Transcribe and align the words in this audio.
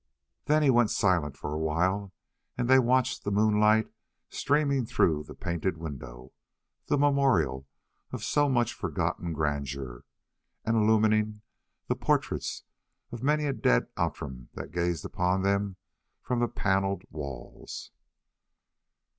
Then 0.45 0.63
he 0.63 0.71
was 0.71 0.97
silent 0.97 1.37
for 1.37 1.53
a 1.53 1.59
while, 1.59 2.11
and 2.57 2.67
they 2.67 2.79
watched 2.79 3.23
the 3.23 3.29
moonlight 3.31 3.87
streaming 4.31 4.83
through 4.87 5.25
the 5.25 5.35
painted 5.35 5.77
window, 5.77 6.33
the 6.87 6.97
memorial 6.97 7.67
of 8.11 8.23
so 8.23 8.49
much 8.49 8.73
forgotten 8.73 9.31
grandeur, 9.31 10.03
and 10.65 10.75
illumining 10.75 11.43
the 11.85 11.93
portraits 11.95 12.63
of 13.11 13.21
many 13.21 13.45
a 13.45 13.53
dead 13.53 13.89
Outram 13.95 14.49
that 14.55 14.71
gazed 14.71 15.05
upon 15.05 15.43
them 15.43 15.75
from 16.19 16.39
the 16.39 16.47
panelled 16.47 17.03
walls. 17.11 17.91